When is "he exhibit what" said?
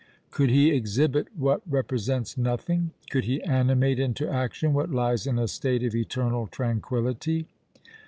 0.49-1.61